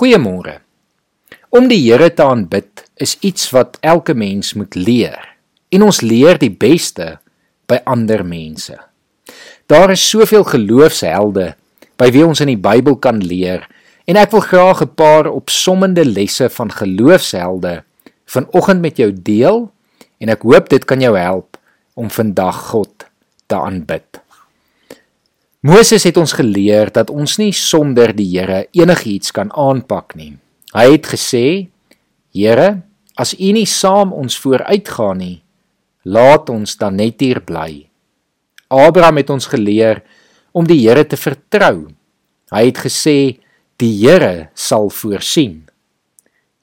Goeiemôre. 0.00 0.54
Om 1.52 1.66
die 1.68 1.82
Here 1.82 2.06
te 2.16 2.24
aanbid 2.24 2.86
is 3.04 3.18
iets 3.20 3.50
wat 3.52 3.74
elke 3.84 4.14
mens 4.16 4.54
moet 4.56 4.72
leer. 4.72 5.18
En 5.68 5.82
ons 5.84 5.98
leer 6.00 6.38
die 6.40 6.48
beste 6.48 7.18
by 7.68 7.82
ander 7.84 8.22
mense. 8.24 8.78
Daar 9.68 9.92
is 9.92 10.06
soveel 10.08 10.46
geloofshelde 10.48 11.50
by 12.00 12.08
wie 12.14 12.24
ons 12.24 12.40
in 12.40 12.48
die 12.48 12.56
Bybel 12.56 12.96
kan 12.96 13.20
leer 13.20 13.66
en 14.08 14.16
ek 14.16 14.32
wil 14.32 14.40
graag 14.40 14.80
'n 14.86 14.94
paar 14.96 15.28
opsommende 15.28 16.06
lesse 16.08 16.48
van 16.48 16.72
geloofshelde 16.72 17.84
vanoggend 18.24 18.80
met 18.80 18.96
jou 18.96 19.12
deel 19.12 19.68
en 20.18 20.28
ek 20.32 20.48
hoop 20.48 20.72
dit 20.72 20.84
kan 20.84 21.00
jou 21.00 21.12
help 21.12 21.60
om 21.94 22.08
vandag 22.08 22.72
God 22.72 23.04
te 23.46 23.54
aanbid. 23.54 24.08
Moses 25.60 26.06
het 26.08 26.16
ons 26.16 26.32
geleer 26.32 26.88
dat 26.88 27.10
ons 27.12 27.34
nie 27.36 27.52
sonder 27.52 28.14
die 28.16 28.30
Here 28.32 28.62
enigiets 28.72 29.28
kan 29.36 29.50
aanpak 29.52 30.14
nie. 30.16 30.38
Hy 30.72 30.86
het 30.96 31.10
gesê: 31.12 31.68
"Here, 32.32 32.80
as 33.14 33.34
U 33.36 33.52
nie 33.52 33.66
saam 33.66 34.14
ons 34.16 34.38
vooruitgaan 34.40 35.18
nie, 35.18 35.42
laat 36.04 36.48
ons 36.48 36.76
dan 36.80 36.96
net 36.96 37.20
hier 37.20 37.42
bly." 37.44 37.90
Abraham 38.70 39.16
het 39.16 39.30
ons 39.30 39.46
geleer 39.46 40.00
om 40.52 40.64
die 40.64 40.80
Here 40.80 41.04
te 41.04 41.16
vertrou. 41.16 41.92
Hy 42.50 42.64
het 42.64 42.78
gesê: 42.78 43.36
"Die 43.76 44.00
Here 44.00 44.48
sal 44.54 44.88
voorsien." 44.88 45.68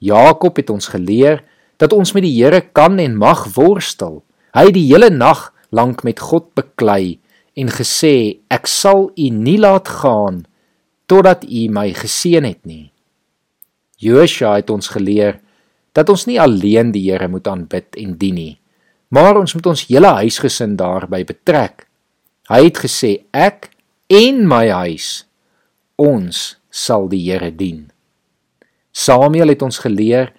Jakob 0.00 0.56
het 0.56 0.70
ons 0.70 0.88
geleer 0.88 1.44
dat 1.78 1.92
ons 1.92 2.12
met 2.14 2.22
die 2.22 2.34
Here 2.34 2.60
kan 2.60 2.98
en 2.98 3.14
mag 3.14 3.46
worstel. 3.54 4.24
Hy 4.54 4.64
het 4.64 4.74
die 4.74 4.90
hele 4.90 5.10
nag 5.10 5.54
lank 5.70 6.02
met 6.02 6.18
God 6.18 6.50
beklei 6.54 7.20
en 7.58 7.72
gesê 7.74 8.38
ek 8.54 8.70
sal 8.70 9.08
u 9.10 9.26
nie 9.34 9.58
laat 9.58 9.88
gaan 10.00 10.44
totdat 11.10 11.42
u 11.48 11.66
my 11.72 11.90
geseën 11.96 12.44
het 12.46 12.60
nie. 12.68 12.92
Josua 13.98 14.58
het 14.60 14.70
ons 14.70 14.92
geleer 14.94 15.40
dat 15.96 16.10
ons 16.12 16.28
nie 16.28 16.38
alleen 16.38 16.92
die 16.94 17.08
Here 17.08 17.26
moet 17.28 17.48
aanbid 17.50 17.96
en 17.98 18.14
dien 18.20 18.36
nie, 18.38 18.54
maar 19.10 19.40
ons 19.40 19.54
moet 19.56 19.66
ons 19.72 19.86
hele 19.88 20.12
huisgesin 20.20 20.76
daarbey 20.78 21.24
betrek. 21.26 21.88
Hy 22.48 22.60
het 22.68 22.78
gesê 22.84 23.12
ek 23.34 23.72
en 24.12 24.44
my 24.46 24.68
huis 24.84 25.24
ons 25.98 26.58
sal 26.70 27.08
die 27.10 27.24
Here 27.26 27.50
dien. 27.50 27.88
Samuel 28.92 29.56
het 29.56 29.64
ons 29.66 29.80
geleer 29.82 30.30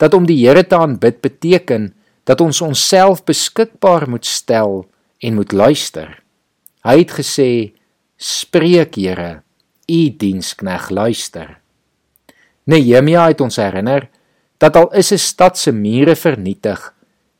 dat 0.00 0.16
om 0.16 0.26
die 0.26 0.40
Here 0.42 0.64
te 0.66 0.80
aanbid 0.80 1.22
beteken 1.22 1.92
dat 2.24 2.40
ons 2.40 2.60
onsself 2.64 3.22
beskikbaar 3.28 4.08
moet 4.10 4.26
stel 4.26 4.86
en 5.20 5.38
moet 5.38 5.52
luister. 5.52 6.23
Hy 6.84 6.98
het 7.00 7.12
gesê: 7.16 7.72
"Spreek, 8.16 8.94
Here, 9.00 9.42
u 9.88 10.00
dienskneg 10.16 10.90
luister." 10.90 11.60
Nehemia 12.64 13.28
het 13.28 13.40
ons 13.40 13.56
herinner 13.56 14.08
dat 14.58 14.76
al 14.76 14.92
is 14.92 15.12
'n 15.12 15.18
stad 15.18 15.58
se 15.58 15.72
mure 15.72 16.16
vernietig, 16.16 16.94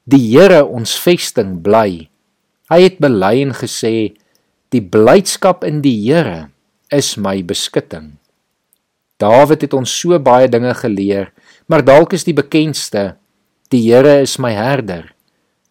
die 0.05 0.37
Here 0.37 0.65
ons 0.65 0.99
vesting 0.99 1.63
bly. 1.63 2.09
Hy 2.69 2.81
het 2.83 2.99
bely 2.99 3.43
en 3.43 3.53
gesê: 3.53 4.17
"Die 4.69 4.83
blydskap 4.83 5.65
in 5.65 5.81
die 5.81 6.13
Here 6.13 6.51
is 6.91 7.17
my 7.17 7.45
beskutting." 7.45 8.17
Dawid 9.19 9.61
het 9.61 9.73
ons 9.73 10.01
so 10.01 10.19
baie 10.19 10.49
dinge 10.49 10.75
geleer, 10.75 11.33
maar 11.67 11.85
dalk 11.85 12.13
is 12.13 12.25
die 12.25 12.35
bekendste: 12.35 13.17
Die 13.71 13.93
Here 13.93 14.21
is 14.21 14.39
my 14.39 14.53
herder. 14.53 15.15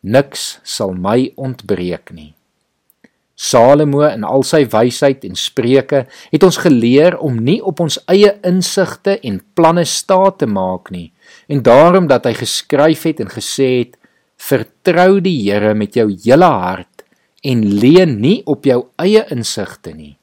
Niks 0.01 0.59
sal 0.63 0.93
my 0.93 1.31
ontbreek 1.35 2.11
nie. 2.11 2.33
Salomo 3.43 4.05
in 4.07 4.23
al 4.23 4.45
sy 4.47 4.63
wysheid 4.71 5.25
en 5.27 5.35
spreuke 5.35 6.05
het 6.31 6.45
ons 6.47 6.61
geleer 6.63 7.17
om 7.19 7.41
nie 7.43 7.59
op 7.59 7.81
ons 7.83 7.97
eie 8.11 8.31
insigte 8.47 9.17
en 9.19 9.41
planne 9.57 9.83
staat 9.89 10.39
te 10.39 10.47
maak 10.47 10.93
nie 10.95 11.09
en 11.51 11.63
daarom 11.65 12.07
dat 12.07 12.27
hy 12.29 12.33
geskryf 12.39 13.03
het 13.09 13.19
en 13.23 13.31
gesê 13.33 13.69
het 13.81 13.99
vertrou 14.39 15.19
die 15.23 15.35
Here 15.43 15.73
met 15.75 15.95
jou 15.97 16.07
hele 16.25 16.49
hart 16.49 17.03
en 17.43 17.63
leun 17.79 18.19
nie 18.23 18.39
op 18.47 18.65
jou 18.67 18.79
eie 19.01 19.25
insigte 19.33 19.91
nie. 19.91 20.15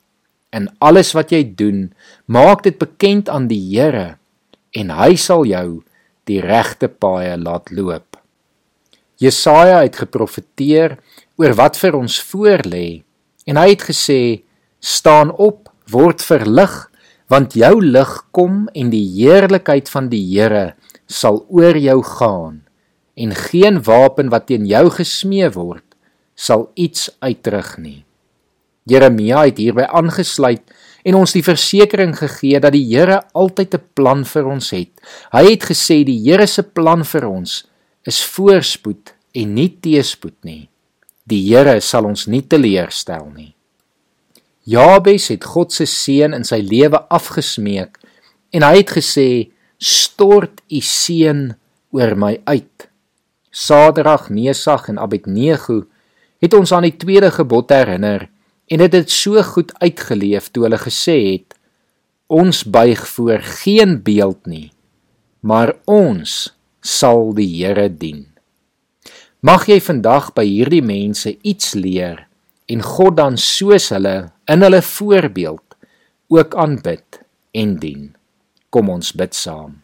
In 0.56 0.68
alles 0.80 1.12
wat 1.14 1.32
jy 1.34 1.44
doen 1.56 1.90
maak 2.26 2.64
dit 2.64 2.78
bekend 2.80 3.28
aan 3.28 3.48
die 3.50 3.60
Here 3.68 4.16
en 4.76 4.92
hy 4.94 5.14
sal 5.20 5.44
jou 5.48 5.82
die 6.30 6.40
regte 6.40 6.88
paaie 6.88 7.36
laat 7.40 7.70
loop. 7.74 8.16
Jesaja 9.20 9.82
het 9.84 10.00
geprofeteer 10.00 10.96
oor 11.40 11.54
wat 11.58 11.76
vir 11.80 11.96
ons 11.98 12.16
voorlê 12.30 13.02
en 13.46 13.60
hy 13.60 13.68
het 13.72 13.86
gesê 13.88 14.20
staan 14.80 15.32
op 15.32 15.70
word 15.90 16.22
verlig 16.22 16.74
want 17.30 17.54
jou 17.54 17.76
lig 17.84 18.12
kom 18.36 18.66
en 18.74 18.90
die 18.90 19.06
heerlikheid 19.20 19.88
van 19.88 20.10
die 20.12 20.22
Here 20.32 20.74
sal 21.06 21.44
oor 21.48 21.76
jou 21.76 22.00
gaan 22.16 22.60
en 23.14 23.34
geen 23.34 23.82
wapen 23.86 24.30
wat 24.32 24.48
teen 24.50 24.66
jou 24.66 24.86
gesmee 24.90 25.50
word 25.54 25.84
sal 26.34 26.70
iets 26.74 27.10
uitrig 27.20 27.76
nie 27.78 28.00
Jeremia 28.90 29.44
het 29.46 29.60
hierby 29.60 29.84
aangesluit 29.86 30.64
en 31.06 31.16
ons 31.20 31.34
die 31.34 31.44
versekering 31.44 32.14
gegee 32.16 32.60
dat 32.62 32.74
die 32.74 32.84
Here 32.88 33.20
altyd 33.34 33.74
'n 33.74 33.84
plan 33.94 34.24
vir 34.24 34.46
ons 34.46 34.70
het. 34.70 34.92
Hy 35.32 35.44
het 35.50 35.64
gesê 35.64 36.04
die 36.04 36.20
Here 36.24 36.46
se 36.46 36.62
plan 36.62 37.04
vir 37.04 37.28
ons 37.28 37.66
is 38.04 38.24
voorspoed 38.24 39.14
en 39.34 39.54
nie 39.54 39.68
teëspoed 39.80 40.44
nie. 40.44 40.69
Die 41.30 41.44
Here 41.46 41.78
sal 41.78 42.08
ons 42.08 42.26
nie 42.26 42.42
teleurstel 42.42 43.28
nie. 43.30 43.52
Jabes 44.66 45.28
het 45.30 45.46
God 45.46 45.70
se 45.72 45.86
seën 45.86 46.34
in 46.34 46.46
sy 46.46 46.58
lewe 46.62 46.98
afgesmeek 47.06 48.00
en 48.54 48.66
hy 48.66 48.80
het 48.80 48.90
gesê: 48.98 49.28
"Stort 49.78 50.60
u 50.66 50.80
seën 50.82 51.54
oor 51.94 52.16
my 52.16 52.40
uit." 52.44 52.88
Sadrag, 53.50 54.28
Mesag 54.30 54.88
en 54.88 54.98
Abednego 54.98 55.84
het 56.42 56.54
ons 56.54 56.72
aan 56.72 56.86
die 56.86 56.96
tweede 56.96 57.30
gebod 57.30 57.70
herinner 57.70 58.28
en 58.70 58.78
dit 58.78 58.92
het 58.92 59.10
so 59.10 59.42
goed 59.42 59.72
uitgeleef 59.78 60.50
toe 60.50 60.66
hulle 60.66 60.78
gesê 60.78 61.16
het: 61.32 61.54
"Ons 62.26 62.64
buig 62.64 63.06
voor 63.08 63.38
geen 63.62 64.02
beeld 64.02 64.46
nie, 64.46 64.72
maar 65.40 65.76
ons 65.86 66.56
sal 66.82 67.34
die 67.34 67.50
Here 67.62 67.88
dien." 67.88 68.29
Mag 69.40 69.62
jy 69.70 69.78
vandag 69.80 70.34
by 70.36 70.42
hierdie 70.44 70.82
mense 70.84 71.30
iets 71.48 71.70
leer 71.72 72.26
en 72.68 72.82
God 72.84 73.14
dan 73.16 73.38
soos 73.40 73.86
hulle 73.88 74.28
in 74.52 74.60
hulle 74.60 74.82
voorbeeld 74.84 75.76
ook 76.28 76.56
aanbid 76.60 77.22
en 77.56 77.72
dien. 77.80 78.10
Kom 78.68 78.92
ons 78.92 79.14
bid 79.16 79.32
saam. 79.32 79.78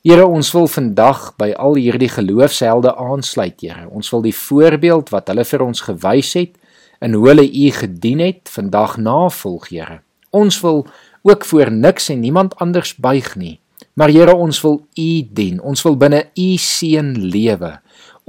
Here, 0.00 0.24
ons 0.24 0.54
wil 0.56 0.70
vandag 0.72 1.34
by 1.36 1.50
al 1.52 1.76
hierdie 1.76 2.08
geloofshelde 2.08 2.94
aansluit, 2.96 3.60
Here. 3.60 3.84
Ons 3.92 4.08
wil 4.08 4.24
die 4.24 4.32
voorbeeld 4.32 5.12
wat 5.12 5.28
hulle 5.28 5.44
vir 5.44 5.66
ons 5.66 5.84
gewys 5.90 6.32
het 6.40 6.56
en 7.04 7.12
hoe 7.12 7.26
hulle 7.28 7.44
U 7.44 7.66
gedien 7.76 8.24
het, 8.24 8.48
vandag 8.48 8.96
navolg, 8.96 9.68
Here. 9.68 10.00
Ons 10.32 10.62
wil 10.64 10.86
ook 11.28 11.44
voor 11.44 11.68
niks 11.68 12.08
en 12.08 12.24
niemand 12.24 12.56
anders 12.56 12.96
buig 12.96 13.34
nie. 13.36 13.58
Maar 14.00 14.08
Here, 14.08 14.32
ons 14.32 14.64
wil 14.64 14.80
U 14.96 15.10
dien. 15.28 15.60
Ons 15.60 15.84
wil 15.84 16.00
binne 16.00 16.24
U 16.32 16.50
seën 16.56 17.12
lewe. 17.20 17.76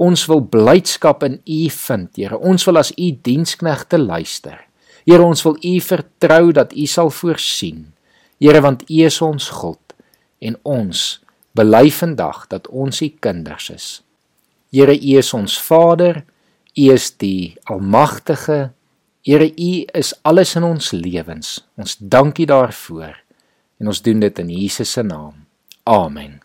Ons 0.02 0.26
wil 0.30 0.42
blydskap 0.50 1.22
in 1.26 1.38
U 1.46 1.62
vind, 1.70 2.10
Here. 2.18 2.38
Ons 2.38 2.66
wil 2.66 2.80
as 2.80 2.90
U 2.96 3.08
diensknegte 3.22 4.00
luister. 4.00 4.58
Here, 5.06 5.22
ons 5.22 5.42
wil 5.46 5.58
U 5.58 5.74
vertrou 5.82 6.52
dat 6.54 6.74
U 6.74 6.86
sal 6.90 7.10
voorsien. 7.14 7.92
Here, 8.42 8.60
want 8.62 8.84
U 8.88 9.02
is 9.06 9.20
ons 9.22 9.48
God 9.62 9.78
en 10.42 10.58
ons 10.66 11.02
bely 11.54 11.86
vandag 11.94 12.46
dat 12.50 12.66
ons 12.68 13.02
U 13.02 13.08
kinders 13.22 13.70
is. 13.70 13.88
Here, 14.74 14.94
U 14.94 15.18
is 15.18 15.32
ons 15.36 15.58
Vader. 15.68 16.24
U 16.74 16.86
is 16.90 17.10
die 17.22 17.54
Almagtige. 17.70 18.72
Here, 19.22 19.46
U 19.46 19.72
is 19.94 20.14
alles 20.26 20.56
in 20.58 20.66
ons 20.66 20.90
lewens. 20.96 21.60
Ons 21.78 21.98
dank 22.00 22.42
U 22.42 22.48
daarvoor 22.50 23.18
en 23.82 23.90
ons 23.90 24.02
doen 24.02 24.22
dit 24.22 24.38
in 24.42 24.54
Jesus 24.62 24.94
se 24.98 25.02
naam. 25.06 25.44
Amen. 25.86 26.41